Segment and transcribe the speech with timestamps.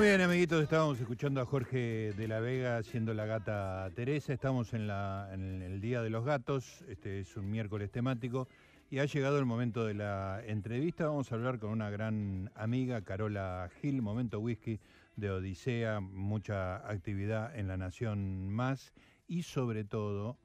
[0.00, 4.32] Muy bien, amiguitos, estábamos escuchando a Jorge de la Vega haciendo la gata Teresa.
[4.32, 8.48] Estamos en, la, el Día de los Gatos, este es un miércoles temático
[8.90, 11.04] y ha llegado el momento de la entrevista.
[11.04, 14.80] Vamos a hablar con una gran amiga, Carola Gil, Momento Whisky
[15.16, 18.94] de Odisea, mucha actividad en La Nación Más
[19.28, 20.38] y sobre todo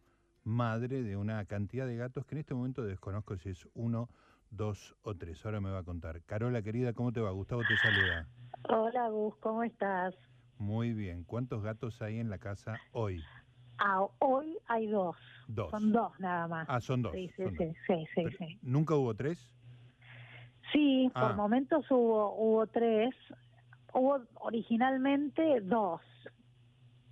[0.44, 4.10] madre de una cantidad de gatos que en este momento desconozco si es uno,
[4.56, 5.44] dos o tres.
[5.46, 6.22] Ahora me va a contar.
[6.24, 7.32] Carola, querida, ¿cómo te va?
[7.32, 8.28] Gustavo te saluda.
[8.70, 10.16] Hola Gus, ¿cómo estás?
[10.58, 11.24] Muy bien.
[11.26, 13.22] ¿Cuántos gatos hay en la casa hoy?
[13.78, 15.18] Ah, hoy hay dos.
[15.48, 15.70] Dos.
[15.72, 16.66] Son dos nada más.
[16.70, 17.12] Ah, son dos.
[17.14, 17.76] Sí, sí, sí, dos.
[17.88, 18.60] sí, sí, Pero, sí.
[18.62, 19.52] ¿Nunca hubo tres?
[20.72, 21.28] Sí, Ah.
[21.28, 23.14] por momentos hubo, hubo tres.
[23.94, 26.02] Hubo originalmente dos.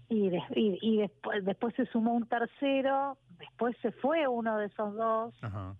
[0.09, 4.67] Y, de- y, y después, después se sumó un tercero, después se fue uno de
[4.67, 5.75] esos dos, Ajá.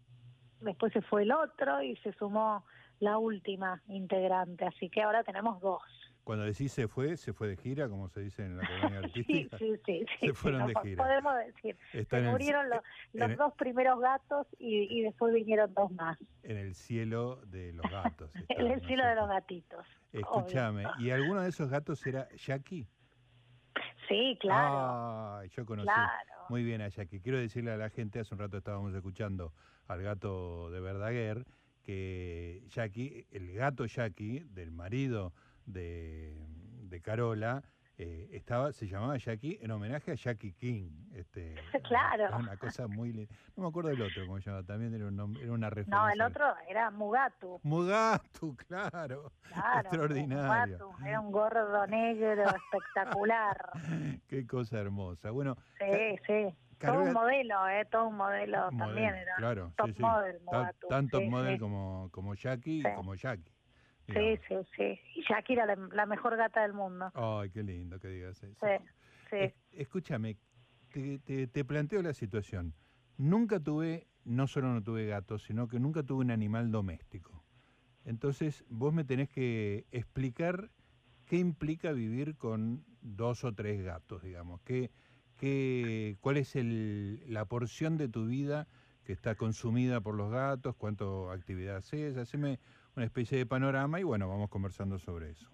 [0.63, 2.66] Después se fue el otro y se sumó
[2.99, 4.66] la última integrante.
[4.66, 5.81] Así que ahora tenemos dos.
[6.23, 9.58] Cuando decís se fue, se fue de gira, como se dice en la colonia artística.
[9.58, 10.05] sí, sí.
[10.20, 11.03] sí, Se fueron sí, de no gira.
[11.03, 11.78] Podemos decir.
[11.92, 12.80] Está Se en el, murieron los,
[13.11, 16.17] los el- dos primeros gatos y, y después vinieron dos más.
[16.44, 18.31] en el cielo de los gatos.
[18.50, 19.86] En el ¿no cielo de los gatitos.
[20.14, 21.05] Escúchame, obvio.
[21.05, 22.88] ¿y alguno de esos gatos era Jackie?
[24.07, 24.75] Sí, claro.
[24.75, 26.11] Ah, yo conocí claro.
[26.49, 27.19] muy bien a Jackie.
[27.19, 29.53] Quiero decirle a la gente, hace un rato estábamos escuchando
[29.87, 31.45] al gato de Verdaguer,
[31.83, 35.33] que Jackie, el gato Jackie, del marido
[35.65, 36.35] de,
[36.83, 37.63] de Carola,
[38.03, 40.89] eh, estaba, se llamaba Jackie en homenaje a Jackie King.
[41.13, 41.55] Este,
[41.87, 42.37] Claro.
[42.37, 43.33] Una cosa muy linda.
[43.55, 45.97] No me acuerdo del otro, cómo se llama, también era, un nom- era una referencia.
[45.97, 47.59] No, el otro era Mugatu.
[47.63, 49.31] Mugatu, claro.
[49.47, 50.77] Claro, Extraordinario.
[50.91, 51.05] Mugatu.
[51.05, 53.69] Era un gordo negro espectacular.
[54.27, 55.31] Qué cosa hermosa.
[55.31, 56.55] Bueno, Sí, sí.
[56.79, 57.85] Todo un modelo, ¿eh?
[57.89, 59.35] Todo un modelo Modelo, también era.
[59.37, 60.01] Claro, top sí, sí.
[60.01, 60.87] model, Mugatu.
[60.89, 61.59] Tan top Sí, model sí.
[61.59, 63.53] como, como Jackie y como Jackie.
[64.07, 64.99] Sí, sí, sí.
[65.15, 67.11] Y era la, la mejor gata del mundo.
[67.13, 68.65] Ay, qué lindo que digas eso.
[68.65, 68.85] Sí,
[69.29, 69.35] sí.
[69.37, 70.37] Es- escúchame,
[70.91, 72.73] te, te- te planteo la situación.
[73.17, 77.43] Nunca tuve, no solo no tuve gatos, sino que nunca tuve un animal doméstico.
[78.05, 80.69] Entonces, vos me tenés que explicar
[81.25, 84.61] qué implica vivir con dos o tres gatos, digamos.
[84.61, 84.92] ¿Qué,
[85.37, 88.67] qué, ¿Cuál es el, la porción de tu vida
[89.05, 90.75] que está consumida por los gatos?
[90.75, 92.17] ¿Cuánto actividad haces?
[92.17, 92.59] Haceme
[92.95, 95.48] una especie de panorama y bueno, vamos conversando sobre eso.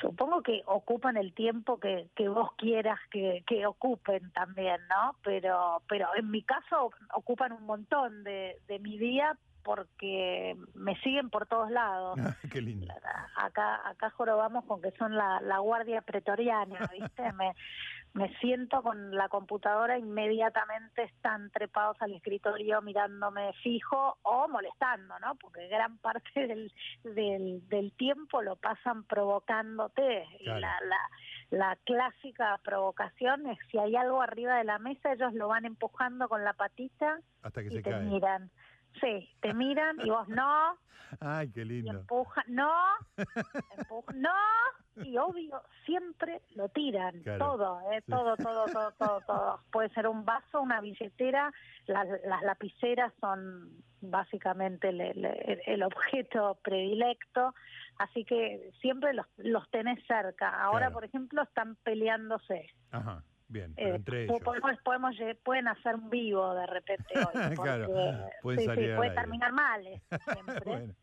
[0.00, 5.14] Supongo que ocupan el tiempo que, que vos quieras que, que ocupen también, ¿no?
[5.22, 11.28] Pero, pero en mi caso ocupan un montón de, de mi día porque me siguen
[11.30, 12.18] por todos lados.
[12.52, 12.92] qué lindo.
[13.36, 17.32] Acá, acá jorobamos con que son la, la guardia pretoriana, ¿viste?
[17.32, 17.54] Me,
[18.12, 25.36] me siento con la computadora, inmediatamente están trepados al escritorio mirándome fijo o molestando, ¿no?
[25.36, 26.72] Porque gran parte del,
[27.04, 30.26] del, del tiempo lo pasan provocándote.
[30.40, 30.98] Y la, la,
[31.50, 36.28] la clásica provocación es si hay algo arriba de la mesa, ellos lo van empujando
[36.28, 38.00] con la patita Hasta que y se te cae.
[38.02, 38.50] miran.
[39.00, 40.76] Sí, te miran y vos no,
[41.20, 41.92] Ay, qué y lindo.
[42.00, 42.72] empuja, no,
[43.78, 44.30] empuja, no,
[45.04, 47.38] y obvio, siempre lo tiran, Claro.
[47.56, 48.10] todo, eh, Sí.
[48.10, 49.60] todo, todo, todo, todo, todo.
[49.72, 51.52] Puede ser un vaso, una billetera,
[51.86, 53.70] las, las lapiceras son
[54.02, 57.54] básicamente el, el- el objeto predilecto,
[57.98, 60.48] así que siempre los, los tenés cerca.
[60.62, 60.94] Ahora, Claro.
[60.94, 62.70] por ejemplo, están peleándose.
[62.90, 64.44] Ajá, bien, pero Eh, entre po- ellos.
[64.44, 68.96] podemos, podemos pueden hacer un vivo de repente hoy, Claro, porque, pueden sí, salir sí,
[68.96, 70.00] puede terminar mal eh,
[70.32, 70.64] siempre.
[70.70, 70.94] bueno,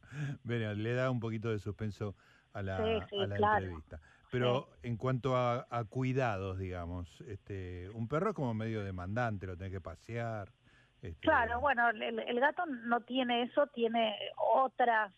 [0.43, 2.15] bueno, le da un poquito de suspenso
[2.53, 2.77] a la,
[3.09, 3.55] sí, a la claro.
[3.57, 3.99] entrevista.
[4.31, 9.55] Pero en cuanto a, a cuidados, digamos, este, un perro es como medio demandante, lo
[9.57, 10.51] tenés que pasear.
[11.01, 15.13] este, Claro, bueno, el, el gato no tiene eso, tiene otras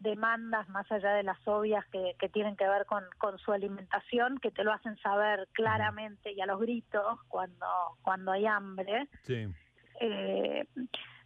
[0.00, 4.38] demandas más allá de las obvias que, que tienen que ver con, con su alimentación,
[4.38, 7.66] que te lo hacen saber claramente y a los gritos cuando,
[8.02, 9.08] cuando hay hambre.
[9.22, 9.46] Sí,
[10.00, 10.66] Eh,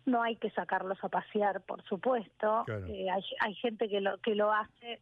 [0.06, 2.62] no hay que sacarlos a pasear, por supuesto.
[2.66, 2.86] Claro.
[2.86, 5.00] Eh, hay, hay gente que lo que lo hace,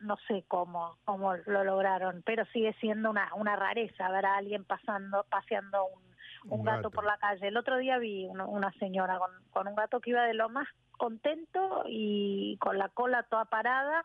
[0.00, 4.64] no sé cómo cómo lo lograron, pero sigue siendo una una rareza ver a alguien
[4.64, 6.02] pasando paseando un,
[6.52, 6.76] un Un gato.
[6.76, 6.90] gato.
[6.90, 7.48] por la calle.
[7.48, 10.48] El otro día vi una, una señora con, con un gato que iba de lo
[10.48, 14.04] más contento y con la cola toda parada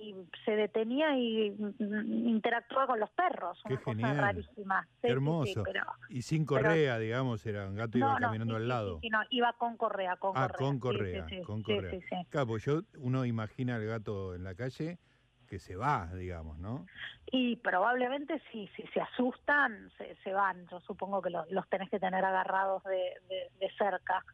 [0.00, 0.14] y
[0.46, 3.60] se detenía y mm, interactuaba con los perros.
[3.66, 4.16] Qué una cosa genial.
[4.16, 4.82] rarísima.
[4.82, 5.62] Sí, qué sí, sí, hermoso.
[5.62, 9.00] pero- y sin correa, digamos, era un gato iba caminando al lado.
[9.10, 10.56] No, iba con correa, con ah, correa.
[10.58, 11.62] con correa, con.
[11.62, 14.98] Claro, porque yo, uno imagina al gato en la calle
[15.46, 16.86] que se va, digamos, ¿no?
[17.26, 20.66] Y probablemente sí, si se asustan, se, se van.
[20.68, 24.24] Yo supongo que los, los tenés que tener agarrados de, de, de cerca.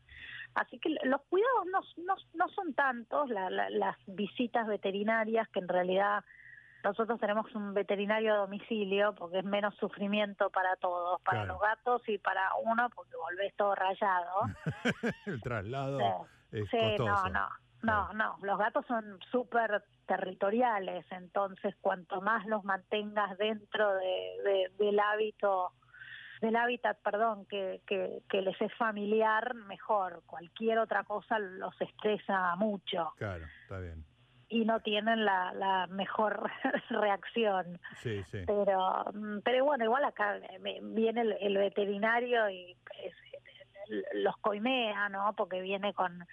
[0.56, 5.60] Así que los cuidados no, no, no son tantos, la- la- las visitas veterinarias que
[5.60, 6.24] en realidad
[6.82, 11.54] nosotros tenemos un veterinario a domicilio porque es menos sufrimiento para todos, para Claro.
[11.54, 14.40] los gatos y para uno porque volvés todo rayado.
[15.26, 16.00] el traslado
[16.52, 17.28] es Sí, no, costoso.
[17.30, 17.48] no,
[17.82, 18.38] no, no.
[18.42, 25.72] Los gatos son súper territoriales, entonces cuanto más los mantengas dentro de, de- del hábito,
[26.40, 30.22] del hábitat, perdón, que, que, que les es familiar, mejor.
[30.26, 34.04] Cualquier otra cosa los estresa mucho Claro, está bien.
[34.48, 36.50] y no tienen la, la mejor
[36.90, 37.78] reacción.
[37.96, 38.38] Sí, sí.
[38.46, 43.14] Pero, mm, pero bueno, igual acá eh, viene el, el veterinario y pues,
[44.14, 45.32] los coimea, ¿no?
[45.36, 46.26] Porque viene con,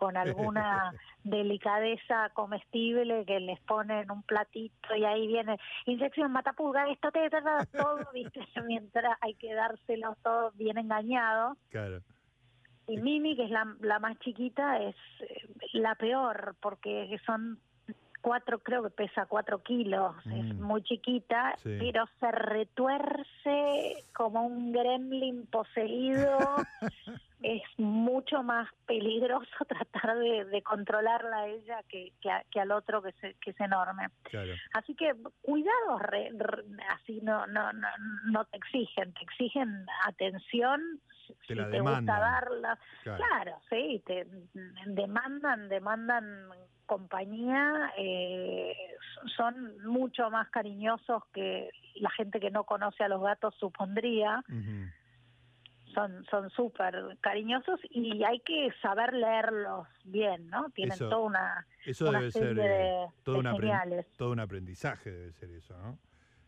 [0.00, 0.92] con alguna
[1.24, 7.28] delicadeza comestible que les pone en un platito y ahí viene inyección matapulga, esto te
[7.28, 7.42] te-
[7.78, 8.40] todo, ¿viste?
[8.66, 11.58] Mientras hay que dárselos todo bien engañado.
[11.68, 12.00] Claro.
[12.88, 17.60] Y Mimi, que es la, la más chiquita, es eh, la peor porque son
[18.20, 20.62] cuatro, creo que pesa cuatro kilos, es Mm.
[20.62, 21.76] muy chiquita, Sí.
[21.78, 26.38] pero se retuerce como un gremlin poseído.
[27.42, 32.70] es mucho más peligroso tratar de, de controlarla a ella que, que, a- que al
[32.70, 34.08] otro que, se, que es enorme.
[34.24, 34.52] Claro.
[34.74, 37.88] Así que cuidados re- re- así no, no, no,
[38.26, 40.80] no te exigen, te exigen atención.
[41.46, 42.16] Te si la te demandan.
[42.16, 43.24] gusta darla, Claro.
[43.24, 44.26] Claro, sí, te
[44.86, 46.48] demandan, demandan
[46.86, 48.74] compañía, eh,
[49.36, 54.42] son mucho más cariñosos que la gente que no conoce a los gatos supondría,
[55.94, 60.70] son son súper cariñosos y hay que saber leerlos bien, ¿no?
[60.70, 64.06] Tienen Eso- toda una, Eso una debe ser de, eh, todo, de un apren- señales.
[64.16, 65.98] todo un aprendizaje, debe ser eso, ¿no?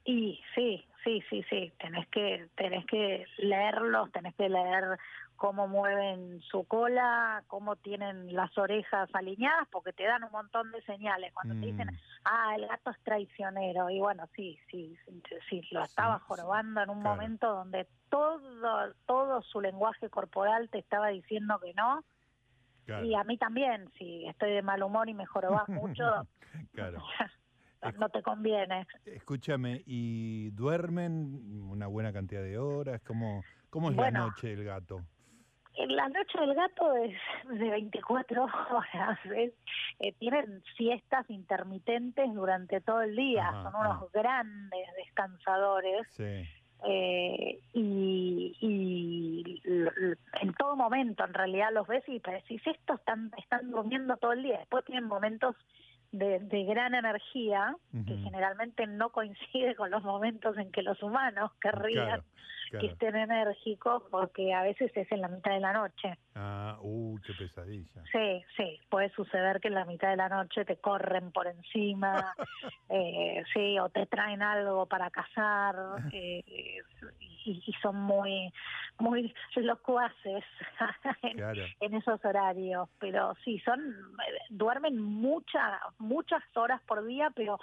[0.04, 4.98] Y sí, sí, sí, sí, tenés que, tenés que leerlos, tenés que leer
[5.36, 10.82] cómo mueven su cola, cómo tienen las orejas alineadas, porque te dan un montón de
[10.82, 11.32] señales.
[11.32, 15.62] Cuando te dicen, Mm, ah, el gato es traicionero, y bueno, sí, sí, sí, sí,
[15.72, 17.16] lo estaba Sí, jorobando en un claro.
[17.16, 22.04] momento donde todo, todo su lenguaje corporal te estaba diciendo que no,
[22.86, 26.04] claro, y a mí también, si estoy de mal humor y me jorobas mucho,
[26.72, 27.02] claro.
[27.98, 28.86] no, te conviene.
[29.04, 33.00] Escúchame, ¿y duermen una buena cantidad de horas?
[33.02, 34.20] ¿Cómo, cómo es Bueno.
[34.20, 35.02] la noche del gato?
[35.88, 37.16] La noche del gato es
[37.48, 39.18] de 24 horas.
[39.24, 39.54] es-
[40.00, 43.48] eh, tienen siestas intermitentes durante todo el día.
[43.48, 44.06] Ajá, Son unos ajá.
[44.12, 46.44] grandes descansadores Sí,
[46.88, 49.62] eh, y, y
[50.40, 54.42] en todo momento en realidad los ves y decís, estos están, están durmiendo todo el
[54.42, 54.58] día.
[54.58, 55.56] Después tienen momentos
[56.12, 57.74] de, de gran energía
[58.06, 62.24] que generalmente no coincide con los momentos en que los humanos querrían claro,
[62.80, 66.18] que estén enérgicos porque a veces es en la mitad de la noche.
[66.34, 68.02] Ah, uh, qué pesadilla.
[68.10, 72.34] Sí, sí, puede suceder que en la mitad de la noche te corren por encima,
[72.88, 75.74] eh, sí, o te traen algo para cazar,
[76.12, 76.42] eh,
[77.44, 78.52] y, y son muy,
[78.98, 80.44] muy locuaces
[81.22, 81.62] en, Claro.
[81.80, 83.94] en esos horarios, pero sí, son,
[84.48, 87.58] duermen muchas, muchas horas por día, pero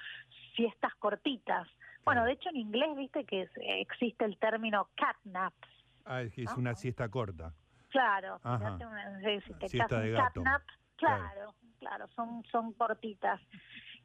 [0.56, 1.68] siestas cortitas.
[2.06, 5.54] Bueno, de hecho en inglés, viste que es- existe el término catnap,
[6.06, 6.58] Ah, es que es ¿no?
[6.60, 7.54] una siesta corta.
[7.90, 8.78] Claro, una-
[9.42, 10.42] si te Siesta de gato.
[10.44, 10.62] catnap,
[10.96, 11.24] Claro.
[11.24, 13.40] claro, claro, son, son cortitas.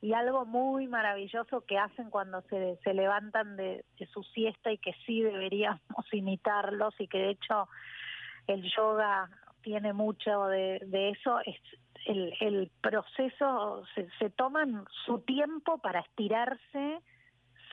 [0.01, 4.77] Y algo muy maravilloso que hacen cuando se, se levantan de, de su siesta y
[4.79, 5.81] que sí deberíamos
[6.13, 7.69] imitarlos y que de hecho
[8.47, 9.31] el yoga
[9.63, 11.57] tiene mucho de, de eso, es
[12.05, 17.01] el, el proceso, se, se toman su tiempo para estirarse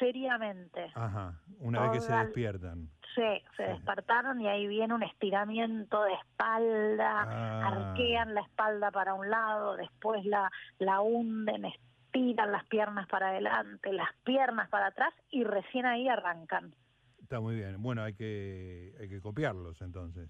[0.01, 0.91] seriamente.
[0.95, 2.89] Ajá, una vez que se despiertan.
[3.15, 3.21] Sí,
[3.55, 3.71] se Sí.
[3.71, 7.67] despertaron y ahí viene un estiramiento de espalda, Ah.
[7.67, 13.93] arquean la espalda para un lado, después la, la hunden, estiran las piernas para adelante,
[13.93, 16.73] las piernas para atrás y recién ahí arrancan.
[17.21, 17.81] Está muy bien.
[17.81, 20.29] Bueno, hay que, hay que copiarlos entonces.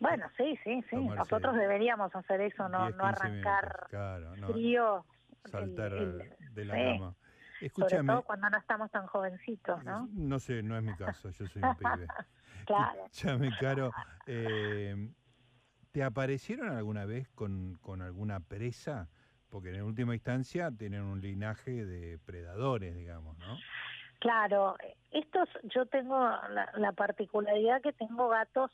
[0.00, 3.88] Bueno, sí, sí, sí, Tomarse nosotros deberíamos hacer eso, no, 10, no 15 arrancar minutos.
[3.90, 5.04] Claro, no, frío.
[5.44, 7.14] el- saltar el- de la sí, cama.
[7.62, 10.08] Sobre Escúchame, todo cuando no estamos tan jovencitos, ¿no?
[10.12, 12.06] no sé, no es mi caso, yo soy un pibe.
[12.66, 13.04] Claro.
[13.06, 13.92] Escúchame, Caro,
[14.26, 14.94] eh,
[15.90, 19.08] ¿te aparecieron alguna vez con, con alguna presa?
[19.50, 23.58] Porque en última instancia tienen un linaje de predadores, digamos, ¿no?
[24.20, 24.76] Claro,
[25.10, 28.70] estos, yo tengo la, la particularidad que tengo gatos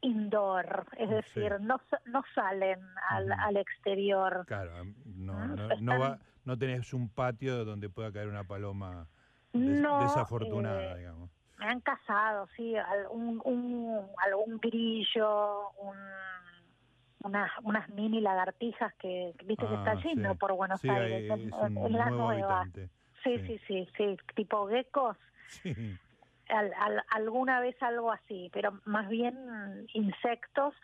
[0.00, 1.40] indoor, es Sí.
[1.40, 4.44] decir, no, no salen al, al exterior.
[4.46, 9.08] Claro, no, Ah, no, no, va, no tenés un patio donde pueda caer una paloma
[9.52, 11.30] des- No, desafortunada, eh, digamos.
[11.58, 13.40] Me han cazado, sí, al- un,
[14.18, 15.96] algún grillo, un,
[17.20, 20.38] unas, unas mini lagartijas que, viste que está Ah, lleno sí.
[20.38, 22.66] por Buenos Sí, Aires, hay- es, es un la nuevo nueva.
[23.22, 25.16] sí, sí, sí, sí, tipo geckos.
[25.46, 25.98] Sí.
[27.10, 30.74] alguna vez algo así, pero más bien insectos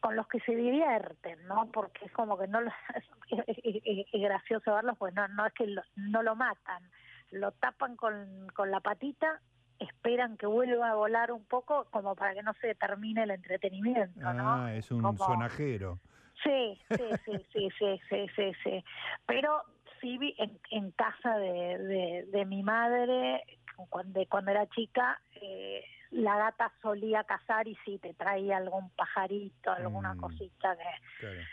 [0.00, 1.70] con los que se divierten, ¿no?
[1.72, 2.70] Porque es como que no lo,
[3.46, 6.82] es, gracioso verlos, pues no, no es que no lo matan,
[7.30, 9.40] lo tapan con, con la patita,
[9.78, 14.32] esperan que vuelva a volar un poco como para que no se termine el entretenimiento,
[14.32, 14.64] ¿no?
[14.64, 15.98] Ah, es un sonajero.
[16.42, 18.84] Sí, sí, sí, sí, sí, sí, sí, sí.
[19.26, 19.62] Pero
[20.00, 23.42] sí vi en, en casa de, de, de mi madre,
[23.88, 29.72] cuando, cuando era chica, eh, la gata solía cazar y sí, te traía algún pajarito,
[29.72, 30.20] alguna mm.
[30.20, 31.44] cosita que...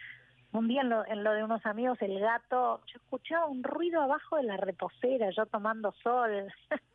[0.53, 4.01] Un día en lo, en lo, de unos amigos, el gato, yo escuchaba un ruido
[4.01, 6.53] abajo de la reposera, yo tomando sol.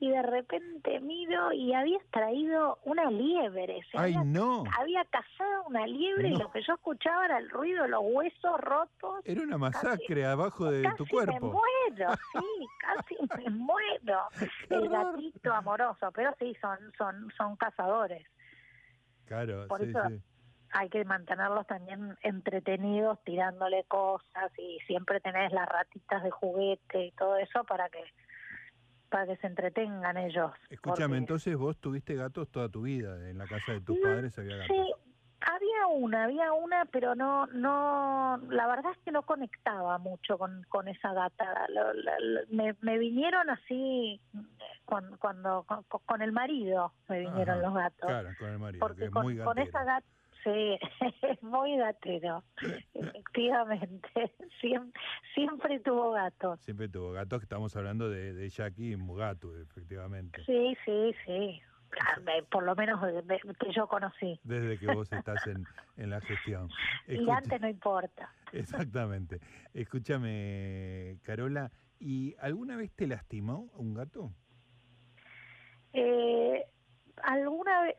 [0.00, 3.80] y de repente miro y había traído una liebre.
[3.94, 4.64] ¡Ay, había, no!
[4.78, 8.60] Había cazado una liebre y lo que yo escuchaba era el ruido de los huesos
[8.60, 9.20] rotos.
[9.24, 11.32] Era una masacre abajo de tu cuerpo.
[11.32, 14.28] me muero, sí, casi me muero.
[14.68, 18.26] el gatito amoroso, pero sí, son, son, son cazadores.
[19.26, 20.00] Claro, Por sí, eso
[20.74, 27.12] hay que mantenerlos también entretenidos, tirándole cosas y siempre tenés las ratitas de juguete y
[27.12, 28.02] todo eso para que
[29.14, 30.50] para que se entretengan ellos.
[30.70, 34.56] Escúchame, entonces vos tuviste gatos toda tu vida, en la casa de tus padres había
[34.56, 34.76] gatos.
[34.76, 34.92] Sí,
[35.38, 40.64] había una, había una, pero no, no, la verdad es que no conectaba mucho con,
[40.68, 41.46] con esa gata.
[42.50, 44.20] me, me, vinieron así
[44.84, 45.64] cuando, cuando
[46.06, 48.08] con, el marido me vinieron los gatos.
[48.08, 50.08] Claro, con el marido, Porque que es muy con esa gata
[50.44, 50.78] Sí,
[51.22, 52.44] es muy gatero,
[52.92, 54.08] efectivamente.
[54.60, 55.00] Siempre,
[55.34, 56.60] siempre tuvo gatos.
[56.60, 60.42] Siempre tuvo gatos, estamos hablando de, de Jackie Mugatu, efectivamente.
[60.44, 61.62] Sí, sí, sí.
[62.50, 63.00] Por lo menos
[63.60, 64.38] que yo conocí.
[64.42, 65.64] Desde que vos estás en,
[65.96, 66.68] en la gestión.
[67.08, 68.32] y antes no importa.
[68.52, 69.40] Exactamente.
[69.72, 74.32] Escúchame, Carola, ¿y alguna vez te lastimó un gato?
[75.92, 76.64] Eh,
[77.22, 77.96] alguna vez,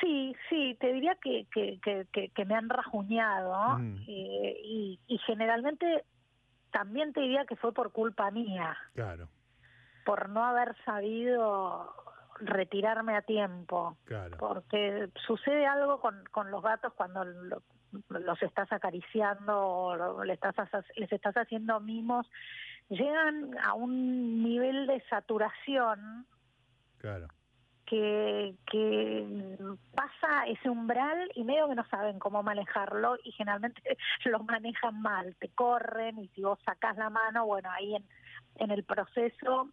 [0.00, 1.78] sí, sí, te diría que, que,
[2.12, 3.96] que, que me han rajuñado mm.
[4.08, 6.04] eh, y, y generalmente
[6.70, 8.76] también te diría que fue por culpa mía.
[8.94, 9.28] Claro.
[10.04, 11.94] Por no haber sabido
[12.40, 13.98] retirarme a tiempo.
[14.04, 14.36] Claro.
[14.38, 20.54] Porque sucede algo con, con los gatos cuando los estás acariciando o le estás,
[20.96, 22.26] les estás haciendo mimos.
[22.88, 26.26] Llegan a un nivel de saturación.
[26.98, 27.28] Claro
[27.92, 29.58] que, que
[29.94, 33.82] pasa ese umbral y medio que no saben cómo manejarlo y generalmente
[34.24, 38.04] lo manejan mal, te corren y si vos sacás la mano, bueno, ahí en,
[38.56, 39.68] en el proceso,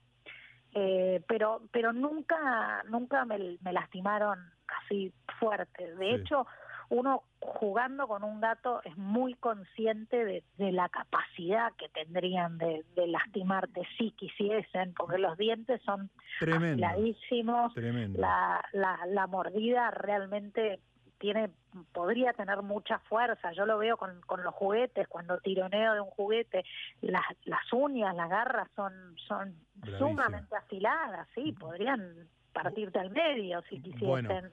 [0.73, 5.95] eh, pero pero nunca nunca me, me lastimaron así fuerte.
[5.95, 6.45] De hecho,
[6.89, 13.87] uno jugando con un gato es muy consciente de, la capacidad que tendrían de, lastimarte
[13.97, 16.09] si quisiesen, porque los dientes son
[16.41, 20.79] afiladísimos, la, la, la mordida realmente
[21.19, 21.51] tiene
[21.91, 23.51] podría tener mucha fuerza.
[23.51, 26.63] Yo lo veo con, con los juguetes, cuando tironeo de un juguete,
[27.01, 28.93] las, las uñas, las garras son
[29.27, 29.53] son
[29.97, 34.51] sumamente afiladas, sí, podrían partirte al medio si quisiesen.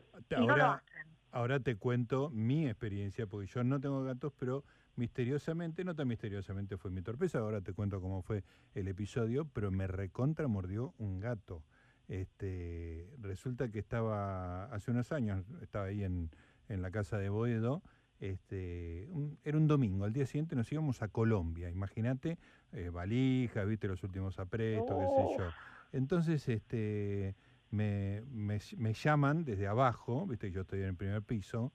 [1.37, 4.64] Ahora te cuento mi experiencia, porque yo no tengo gatos, pero
[4.95, 8.43] misteriosamente, no tan misteriosamente fue mi torpeza, ahora te cuento cómo fue
[8.75, 11.62] el episodio, pero me recontra mordió un gato.
[12.09, 16.31] Este, resulta que estaba, hace unos años, estaba ahí en,
[16.71, 17.83] en la casa de Boedo,
[18.19, 19.07] este,
[19.45, 22.38] era un domingo, al día siguiente nos íbamos a Colombia, imagínate,
[22.73, 25.50] eh, valijas, viste los últimos aprestos, qué sé yo.
[25.93, 27.37] Entonces, este,
[27.70, 31.73] me, me, llaman desde abajo, viste, yo estoy en el primer piso,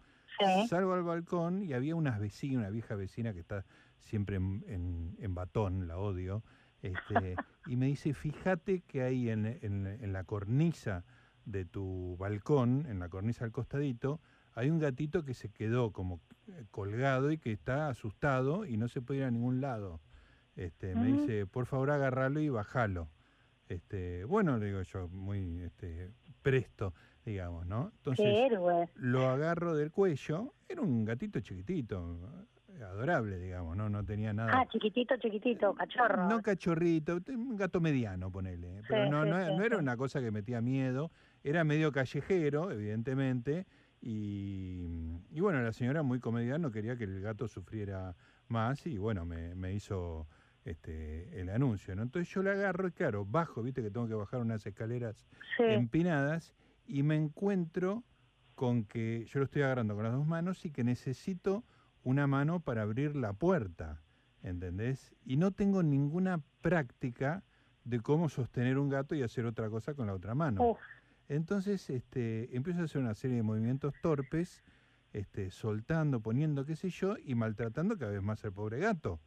[0.67, 3.65] salgo al balcón y había una vecina, una vieja vecina que está
[3.99, 6.43] siempre en, en, batón, la odio,
[6.81, 7.35] este,
[7.67, 11.03] y me dice, fíjate que ahí en, en, la cornisa
[11.45, 14.19] de tu balcón, en la cornisa al costadito,
[14.53, 18.87] hay un gatito que se quedó como eh, colgado y que está asustado y no
[18.87, 20.01] se puede ir a ningún lado.
[20.55, 23.07] Este, Me dice, por favor agarralo y bajalo.
[23.71, 26.11] Este, bueno, le digo yo, muy este,
[26.41, 26.93] presto,
[27.25, 27.93] digamos, ¿no?
[27.97, 28.51] Entonces,
[28.95, 32.19] lo agarro del cuello, era un gatito chiquitito,
[32.81, 33.87] adorable, digamos, ¿no?
[33.89, 34.51] No tenía nada.
[34.53, 36.27] Ah, chiquitito, chiquitito, cachorro.
[36.27, 38.81] No cachorrito, un gato mediano, ponele.
[38.89, 41.09] Pero no, no, era una cosa que metía miedo,
[41.41, 43.67] era medio callejero, evidentemente,
[44.01, 44.85] y,
[45.31, 48.15] y bueno, la señora muy comediana no quería que el gato sufriera
[48.49, 50.27] más y bueno, me, me hizo
[50.65, 52.03] este, el anuncio, ¿no?
[52.03, 55.25] Entonces yo la agarro y claro, bajo, viste que tengo que bajar unas escaleras
[55.75, 56.53] empinadas
[56.85, 58.03] y me encuentro
[58.55, 61.63] con que yo lo estoy agarrando con las dos manos y que necesito
[62.03, 64.01] una mano para abrir la puerta,
[64.43, 65.15] ¿entendés?
[65.25, 67.43] Y no tengo ninguna práctica
[67.83, 70.71] de cómo sostener un gato y hacer otra cosa con la otra mano.
[70.71, 70.79] Uf,
[71.27, 74.63] Entonces este, empiezo a hacer una serie de movimientos torpes,
[75.13, 79.19] este, soltando, poniendo qué sé yo, y maltratando cada vez más al pobre gato.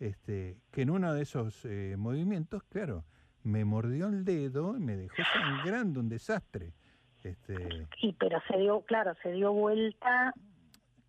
[0.00, 3.04] Este, que en uno de esos eh, movimientos, claro,
[3.44, 6.72] me mordió el dedo y me dejó sangrando, un desastre.
[7.22, 10.32] Este, y pero se dio, claro, se dio vuelta.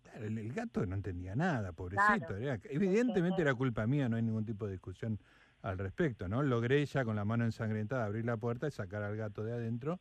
[0.02, 2.26] claro, el, el gato no entendía nada, pobrecito.
[2.26, 2.36] Claro.
[2.36, 5.18] era- evidentemente era culpa mía, no hay ningún tipo de discusión
[5.62, 6.42] al respecto, ¿no?
[6.42, 10.00] Logré ya con la mano ensangrentada abrir la puerta y sacar al gato de adentro,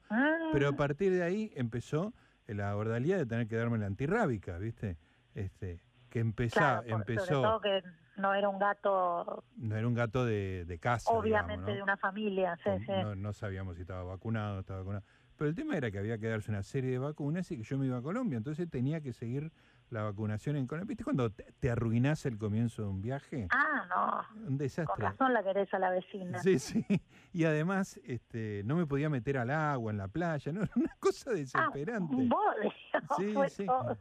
[0.51, 2.13] pero a Mm, partir de ahí empezó
[2.47, 4.97] la ordalía de tener que darme la antirrábica, ¿viste?
[5.33, 7.81] Este, que empezaba, claro, por- sobre empezó, todo que
[8.17, 11.75] no era un gato, no era un gato de, de casa, obviamente, digamos, ¿no?
[11.75, 12.55] de una familia.
[12.57, 12.91] Sí, Con- sí.
[12.91, 15.05] No, no sabíamos si estaba vacunado, estaba vacunado.
[15.41, 17.75] Pero el tema era que había que darse una serie de vacunas y que yo
[17.79, 19.51] me iba a Colombia, entonces tenía que seguir
[19.89, 20.89] la vacunación en Colombia.
[20.89, 23.47] ¿Viste cuando te, te arruinás el comienzo de un viaje?
[23.49, 24.37] Ah, no.
[24.41, 25.03] Un Con desastre.
[25.03, 26.37] razón la querés a la vecina.
[26.43, 26.85] Sí, sí.
[27.33, 30.61] Y además este, no me podía meter al agua, en la playa, ¿no?
[30.63, 32.15] Era una cosa Ah, desesperante.
[32.15, 32.71] un bodrio,
[33.17, 33.65] Sí, fue sí.
[33.65, 33.97] todo.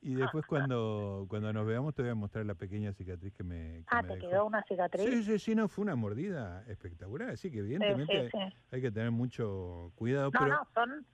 [0.00, 3.80] Y después cuando, cuando nos veamos te voy a mostrar la pequeña cicatriz que me,
[3.80, 4.30] que Ah, me ¿te dejó.
[4.30, 5.04] quedó una cicatriz?
[5.04, 7.30] Sí, sí, sí, no, fue una mordida espectacular.
[7.30, 8.38] Así que Sí, evidentemente sí,
[8.72, 10.30] hay que tener mucho cuidado.
[10.32, 11.06] No, pero no, son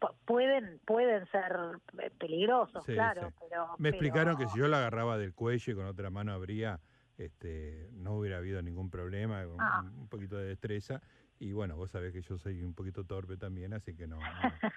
[0.00, 1.56] pu- pueden pueden ser
[2.02, 3.34] eh, peligrosos, Sí, claro, sí.
[3.48, 6.80] pero me explicaron que si yo la agarraba del cuello y con otra mano abría,
[7.18, 9.82] este, no hubiera habido ningún problema, un, Ah.
[9.82, 11.00] un poquito de destreza.
[11.38, 14.16] Y bueno, vos sabés que yo soy un poquito torpe también, así que no.
[14.18, 14.20] no.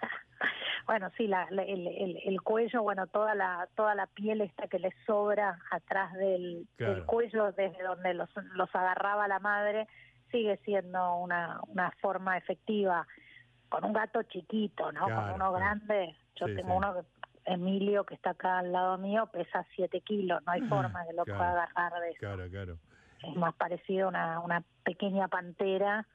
[0.88, 4.68] bueno, sí, la, la- el, el, el cuello, bueno, toda la toda la piel esta
[4.68, 9.88] que le sobra atrás del, del cuello, desde donde los, los agarraba la madre,
[10.32, 13.08] sigue siendo una, una forma efectiva.
[13.74, 15.06] Con un gato chiquito, ¿no?
[15.06, 15.54] Claro, Con uno claro.
[15.54, 16.78] grande, yo Sí, tengo sí.
[16.78, 17.02] uno que,
[17.46, 21.26] Emilio, que está acá al lado mío, pesa 7 kilos, no hay forma que lo
[21.26, 22.20] Claro, pueda agarrar de eso.
[22.20, 22.78] Claro, claro.
[23.24, 26.08] Es más parecido a una, una pequeña pantera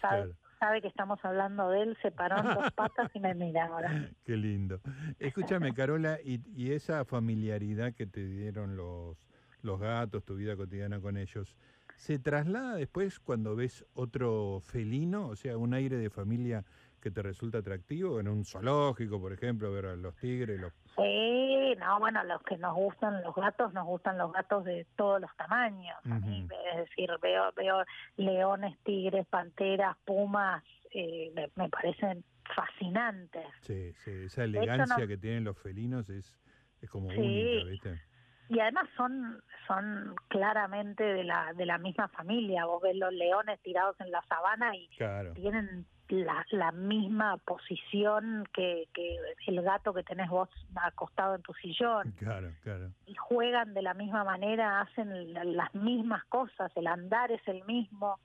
[0.00, 3.66] sabe, sabe que estamos hablando de él, se paró en dos patas y me mira
[3.66, 3.90] ahora.
[4.24, 4.80] Qué lindo.
[5.18, 9.18] Escúchame, Carola, y, y esa familiaridad que te dieron los,
[9.60, 11.54] los gatos, tu vida cotidiana con ellos,
[11.96, 15.28] ¿se traslada después cuando ves otro felino?
[15.28, 16.64] O sea, un aire de familia
[17.00, 20.72] que te resulta atractivo, en un zoológico, por ejemplo, ver a los tigres, los...
[20.96, 25.20] Sí, no, bueno, los que nos gustan los gatos, nos gustan los gatos de todos
[25.20, 25.96] los tamaños.
[26.04, 27.84] A mí, es decir, veo, veo
[28.16, 33.44] leones, tigres, panteras, pumas, eh, me, me parecen fascinantes.
[33.60, 36.40] Sí, sí, esa elegancia no- que tienen los felinos es,
[36.80, 37.18] es como Sí.
[37.18, 38.00] única, ¿viste?
[38.48, 42.64] Y además son son claramente de la de la misma familia.
[42.66, 45.32] Vos ves los leones tirados en la sabana y Claro.
[45.34, 49.16] tienen la, la misma posición que, que
[49.48, 52.92] el gato que tenés vos acostado en tu sillón Claro, claro.
[53.06, 57.64] y juegan de la misma manera, hacen la- las mismas cosas, el andar es el
[57.64, 58.20] mismo.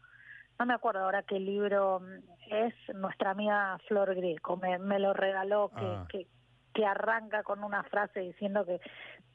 [0.60, 5.14] No me acuerdo ahora qué libro mm, es, nuestra amiga Flor Greco me, me lo
[5.14, 6.06] regaló, que, Ah.
[6.08, 6.28] que,
[6.76, 8.80] que arranca con una frase diciendo que,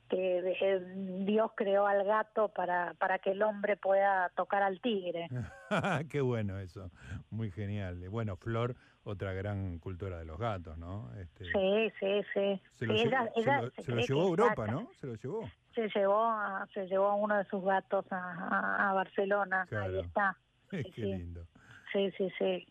[0.09, 0.81] que eh,
[1.25, 5.29] Dios creó al gato para, para que el hombre pueda tocar al tigre.
[6.11, 6.91] Qué bueno eso,
[7.31, 8.09] muy genial.
[8.09, 11.11] Bueno, Flor, otra gran cultura de los gatos, ¿no?
[11.21, 12.63] Este, Sí, sí, sí.
[12.75, 14.67] Se lo, Sí, lle- ella- se ella lo- se se lo cree llevó a Europa.
[14.67, 14.91] ¿no?
[15.01, 15.51] Se lo llevó.
[15.75, 19.69] Se llevó a, se llevó a uno de sus gatos a, a, a Barcelona, ahí
[19.69, 20.01] Claro.
[20.01, 20.37] está.
[20.71, 21.47] Qué Sí, lindo.
[21.93, 22.67] Sí, sí, sí.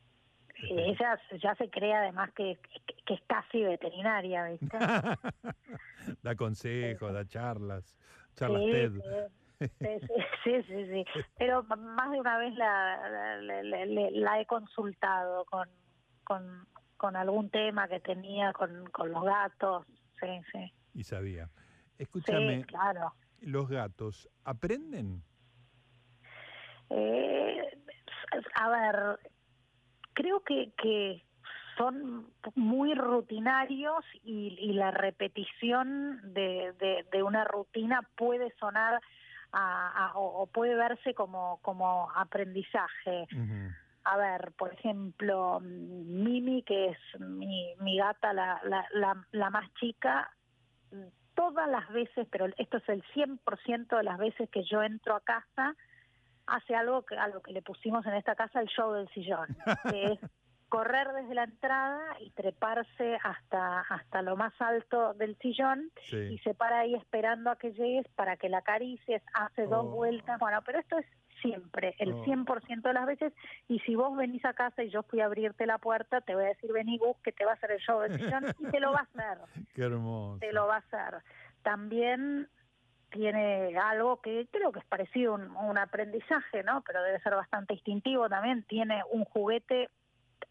[0.69, 2.58] Ella ya se cree además que,
[3.06, 4.78] que, es casi veterinaria, ¿viste?
[6.24, 7.98] da consejos, da charlas,
[8.36, 8.91] charlas Sí, TED.
[9.60, 10.08] sí, sí,
[10.44, 11.06] sí, sí, sí.
[11.38, 15.70] Pero más de una vez la, la, la- la- la he consultado con,
[16.24, 19.86] con, con algún tema que tenía con, con los gatos.
[20.20, 20.74] Sí, sí.
[20.94, 21.48] Y sabía.
[21.48, 23.13] Sí, Escúchame, claro.
[23.41, 25.24] ¿los gatos aprenden?
[26.89, 27.62] Eh,
[28.56, 29.20] a ver,
[30.13, 31.24] creo que, que
[31.77, 39.01] son muy rutinarios y, y la repetición de, de, de una rutina puede sonar
[39.51, 43.27] a- a- o, puede verse como, como aprendizaje.
[44.03, 49.71] A ver, por ejemplo, Mimi, que es mi, mi gata, la, la, la, la más
[49.75, 50.29] chica,
[51.33, 55.21] todas las veces, pero esto es el 100% de las veces que yo entro a
[55.21, 55.75] casa,
[56.47, 59.47] hace algo que, a lo que le pusimos en esta casa el show del sillón,
[59.89, 60.19] que es
[60.69, 66.54] correr desde la entrada y treparse hasta, hasta lo más alto del sillón y se
[66.54, 69.89] para ahí esperando a que llegues para que la acaricies, hace dos Oh.
[69.89, 71.06] vueltas, bueno, pero esto es
[71.41, 72.23] siempre, el Oh.
[72.23, 73.34] 100% de las veces,
[73.67, 76.45] y si vos venís a casa y yo fui a abrirte la puerta, te voy
[76.45, 78.80] a decir, vení Gus, que te va a hacer el show del sillón, y te
[78.80, 79.38] lo va a hacer,
[79.75, 80.39] Qué hermoso.
[80.39, 81.21] te lo va a hacer.
[81.62, 82.49] También
[83.12, 86.82] tiene algo que creo que es parecido a un, un aprendizaje, ¿no?
[86.82, 88.63] Pero debe ser bastante instintivo también.
[88.63, 89.89] Tiene un juguete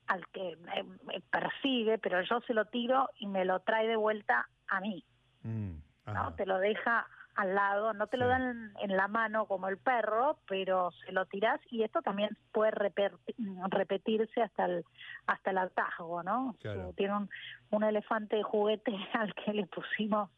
[0.07, 4.49] al que me, persigue, pero yo se lo tiro y me lo trae de vuelta
[4.69, 5.05] a mí.
[5.43, 5.75] Mm,
[6.07, 6.35] ¿no?
[6.35, 10.39] Te lo deja al lado, no te lo dan en la mano como el perro,
[10.47, 14.85] pero se lo tirás y esto también puede repetirse hasta el
[15.27, 16.55] hasta el hartazgo, ¿no?
[16.61, 16.93] Claro.
[16.97, 17.29] Tiene un,
[17.71, 20.31] un elefante de juguete al que le pusimos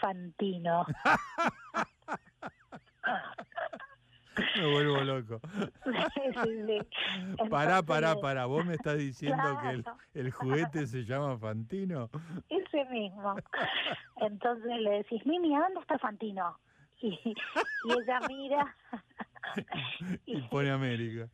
[0.00, 0.84] Fantino.
[4.56, 5.40] Me vuelvo loco.
[7.50, 8.46] Pará, pará, pará.
[8.46, 12.10] ¿Vos me estás diciendo que el, juguete se llama Fantino?
[12.48, 13.36] Ese mismo.
[14.16, 16.58] Entonces le decís, Mimi, ¿a dónde está Fantino?
[17.00, 17.34] Y, y
[17.92, 18.74] ella mira
[20.26, 21.28] Y pone América.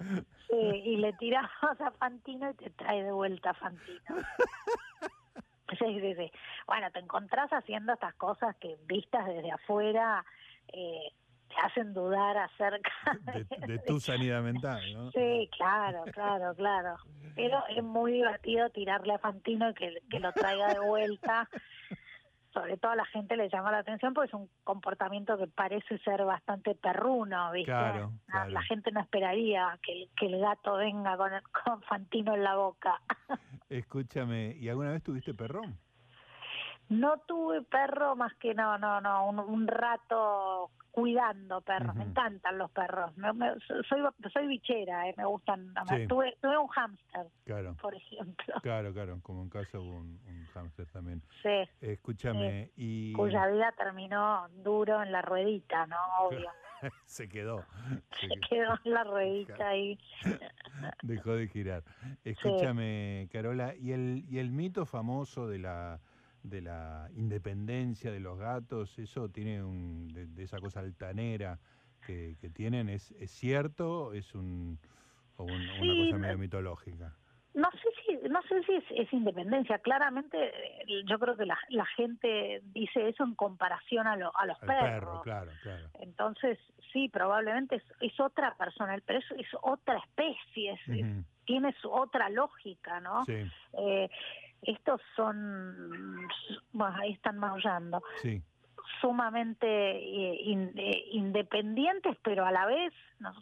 [0.48, 4.16] sí, y le tiramos a Fantino y te trae de vuelta a Fantino.
[5.78, 6.32] Sí, sí, sí.
[6.66, 10.24] Bueno, te encontrás haciendo estas cosas que vistas desde afuera
[10.72, 11.12] eh,
[11.50, 12.90] te hacen dudar acerca
[13.34, 15.10] De, de tu sanidad mental, ¿no?
[15.12, 16.96] Sí, claro, claro, claro.
[17.34, 21.48] Pero es muy divertido tirarle a Fantino y que, que lo traiga de vuelta.
[22.52, 25.98] Sobre todo a la gente le llama la atención porque es un comportamiento que parece
[25.98, 27.70] ser bastante perruno, ¿viste?
[27.70, 28.50] Claro, La- claro.
[28.50, 32.42] La gente no esperaría que, el- que el gato venga con, el- con Fantino en
[32.42, 33.00] la boca.
[33.68, 35.78] Escúchame, ¿y alguna vez tuviste perrón?
[36.90, 41.94] No tuve perro más que no, no, no, un, un rato cuidando perros.
[41.94, 43.16] Me encantan los perros.
[43.16, 43.55] Me- me-
[43.88, 44.00] soy
[44.33, 45.72] soy bichera, eh, me gustan.
[45.88, 46.07] Sí.
[46.09, 48.55] Tuve, tuve un hámster, Claro, por ejemplo.
[48.61, 49.20] claro, claro.
[49.22, 51.22] Como en casa hubo un, un hámster también.
[51.42, 55.96] Sí, Escúchame, y cuya vida terminó duro en la ruedita, ¿no?
[56.22, 56.50] Obvio.
[57.05, 57.64] se quedó.
[58.20, 59.96] Se Se quedó en la ruedita ahí.
[61.03, 61.85] Dejó de girar.
[62.24, 66.00] Escúchame, Carola, ¿y el, y el mito famoso de la
[66.42, 71.61] de la independencia de los gatos, eso tiene un, de, de esa cosa altanera
[72.03, 74.12] que, que tienen, ¿es, es cierto?
[74.12, 74.79] ¿Es un,
[75.37, 77.16] o un- una cosa medio eh, mitológica?
[77.53, 79.79] No sé si, no sé si es, es independencia.
[79.81, 84.46] Claramente, eh, yo creo que la, la gente dice eso en comparación a, lo- a
[84.46, 84.90] los Al perros.
[85.00, 85.90] perro, claro, claro.
[85.94, 86.59] Entonces,
[86.92, 90.79] sí, probablemente es, es otra persona, pero es, es otra especie,
[91.44, 93.24] tiene su otra lógica, ¿no?
[93.24, 93.33] Sí,
[93.72, 94.09] Eh,
[94.62, 96.29] estos son,
[96.73, 98.42] bueno, ahí están maullando, sí,
[99.00, 102.92] sumamente eh, in- eh, independientes, pero a la vez,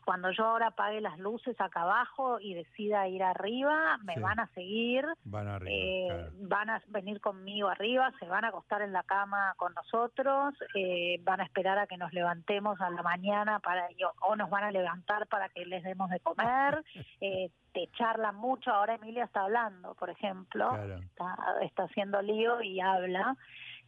[0.05, 4.21] cuando yo ahora apague las luces acá abajo y decida ir arriba, me Sí.
[4.21, 6.31] van a seguir, van arriba, eh, claro.
[6.49, 11.21] van a venir conmigo arriba, se van a acostar en la cama con nosotros, eh,
[11.23, 14.65] van a esperar a que nos levantemos a la mañana para o, o nos van
[14.65, 16.83] a levantar para que les demos de comer,
[17.21, 20.99] eh, te charlan mucho, ahora Emilia está hablando, por ejemplo, Claro.
[20.99, 23.37] está, está haciendo lío y habla.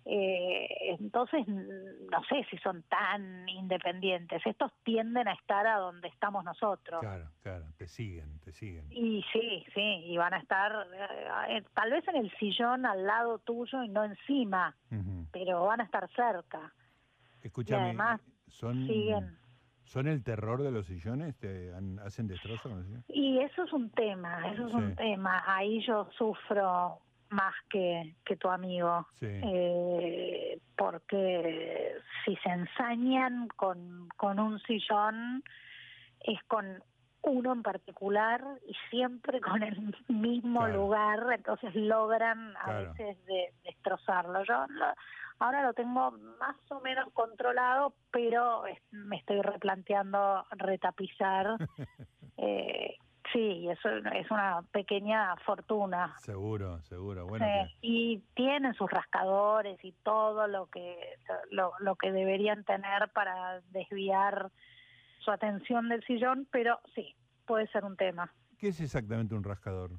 [0.05, 4.41] Eh, entonces, no sé si son tan independientes.
[4.47, 7.01] Estos tienden a estar a donde estamos nosotros.
[7.01, 8.87] Claro, claro, te siguen, te siguen.
[8.91, 13.07] Y sí, sí, y van a estar eh, eh, tal vez en el sillón al
[13.07, 14.75] lado tuyo y no encima,
[15.33, 16.73] pero van a estar cerca.
[17.43, 19.39] Escúchame, además ¿son, siguen.
[19.85, 21.37] ¿son el terror de los sillones?
[21.39, 22.73] ¿Te han- hacen destrozos?
[23.09, 24.79] Y eso es un tema, eso es Sí.
[24.79, 25.43] un tema.
[25.47, 29.07] Ahí yo sufro más que, que tu amigo.
[29.15, 35.43] Sí, eh, porque si se ensañan con, con un sillón
[36.21, 36.83] es con
[37.23, 40.75] uno en particular y siempre con el mismo Claro.
[40.75, 42.93] lugar, entonces logran a Claro.
[42.95, 44.43] veces de, destrozarlo.
[44.45, 44.95] Yo lo-
[45.39, 51.57] ahora lo tengo más o menos controlado, pero es- me estoy replanteando retapizar.
[52.39, 52.97] eh,
[53.33, 56.15] sí, eso es una pequeña fortuna.
[56.19, 57.27] seguro, seguro.
[57.27, 60.97] Bueno, Sí, que- y tienen sus rascadores y todo lo que
[61.51, 64.51] lo, lo que deberían tener para desviar
[65.25, 67.15] su atención del sillón, pero sí,
[67.47, 68.33] puede ser un tema.
[68.59, 69.91] ¿qué es exactamente un rascador?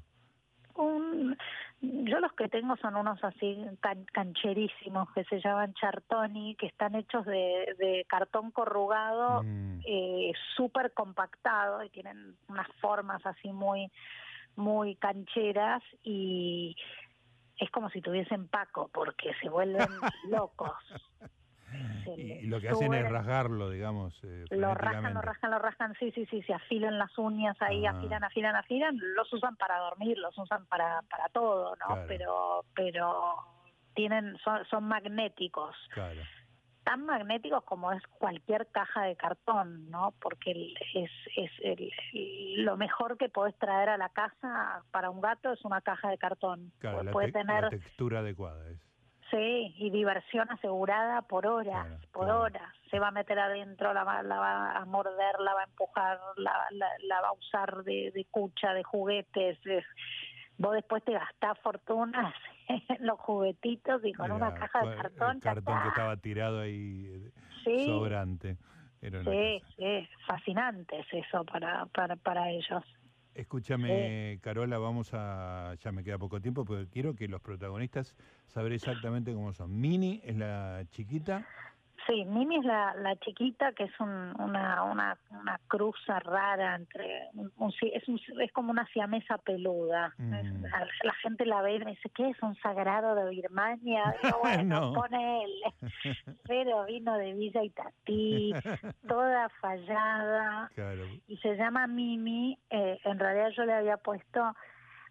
[1.80, 6.94] Yo los que tengo son unos así can- cancherísimos que se llaman chartoni, que están
[6.94, 13.90] hechos de, de cartón corrugado Mm, eh, súper compactado y tienen unas formas así muy
[14.54, 16.76] muy cancheras y
[17.58, 19.88] es como si tuviesen paco porque se vuelven
[20.24, 20.76] locos.
[22.16, 24.18] Y, lo que hacen es rasgarlo, digamos.
[24.24, 27.86] eh, lo rascan, lo rascan, lo rascan, sí, sí, sí, se afilan las uñas ahí,
[27.86, 27.90] Ah.
[27.90, 31.86] afilan, afilan, afilan, los usan para dormir, los usan para, para todo, ¿no?
[31.86, 32.04] Claro.
[32.08, 33.34] Pero, pero
[33.94, 35.74] tienen, son, son magnéticos.
[35.94, 36.20] Claro,
[36.84, 40.12] tan magnéticos como es cualquier caja de cartón, ¿no?
[40.20, 45.52] Porque es, es el- lo mejor que podés traer a la casa para un gato
[45.52, 46.72] es una caja de cartón.
[46.80, 48.80] claro Pu- la, puede te- tener, la textura adecuada es.
[49.32, 52.70] Sí, y diversión asegurada por horas, por horas.
[52.90, 56.20] Se va a meter adentro, la va, la va a morder, la va a empujar,
[56.36, 59.58] la, la, va a usar de, de cucha, de juguetes.
[60.58, 62.34] vos después te gastás fortunas
[62.68, 65.36] en los juguetitos y con una caja de cartón.
[65.36, 67.32] El cartón que estaba tirado ahí
[67.64, 68.58] eh, sobrante.
[69.00, 72.84] sí, sí, fascinante es eso para, para, para ellos.
[73.34, 75.74] Escúchame, Carola, vamos a.
[75.82, 78.14] Ya me queda poco tiempo, pero quiero que los protagonistas
[78.46, 79.80] saber exactamente cómo son.
[79.80, 81.46] Mini es la chiquita.
[82.06, 84.34] Sí, Mimi es la, la chiquita que es una,
[84.84, 87.28] una, una cruza rara entre.
[87.94, 88.02] es,
[88.40, 90.12] es como una siamesa peluda.
[90.18, 90.64] Mm.
[90.64, 94.14] la, gente la ve y me dice, ¿qué es un sagrado de Birmania?
[94.42, 95.52] bueno, pone él.
[96.46, 98.52] Pero vino de Villa Itatí,
[99.06, 100.70] toda fallada.
[101.28, 102.58] Y se llama Mimi.
[102.70, 104.54] Eh, en realidad yo le había puesto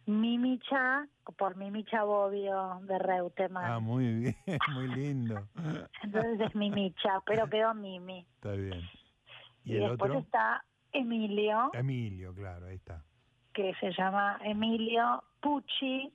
[0.05, 3.71] Mimicha, por Mimicha Bobbio de Reutemann.
[3.71, 4.35] Ah, muy bien,
[4.73, 5.47] muy lindo.
[6.03, 8.25] Entonces es Mimicha, pero quedó Mimi.
[8.35, 8.81] Está bien.
[9.63, 11.69] ¿Y, después está Emilio.
[11.73, 13.03] Emilio, claro, ahí está.
[13.53, 16.11] Que se llama Emilio Pucci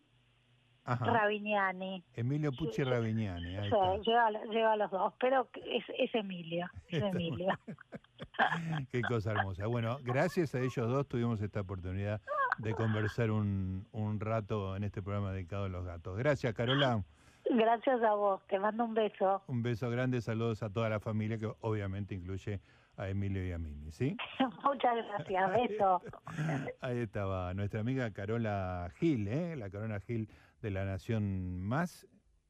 [0.86, 2.02] Ravignani.
[2.14, 3.56] Emilio Pucci Ravignani.
[3.56, 4.10] Ahí sí,
[4.50, 6.66] Lleva, los dos, pero es, es Emilio.
[6.88, 7.48] Es Emilio.
[8.92, 9.66] Qué cosa hermosa.
[9.66, 12.20] Bueno, gracias a ellos dos tuvimos esta oportunidad
[12.58, 16.16] de conversar un, un rato en este programa dedicado a los gatos.
[16.16, 17.02] Gracias, Carola.
[17.50, 19.42] Gracias a vos, te mando un beso.
[19.46, 22.60] Un beso grande, saludos a toda la familia, que obviamente incluye
[22.96, 24.16] a Emilio y a Mimi, ¿sí?
[24.64, 26.02] Muchas gracias, beso.
[26.80, 29.54] Ahí estaba nuestra amiga Carola Gil, ¿eh?
[29.56, 30.28] la Carola Gil
[30.66, 32.08] de la Nación Más,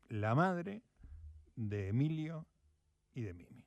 [0.09, 0.81] la madre
[1.55, 2.47] de Emilio
[3.13, 3.66] y de Mimi.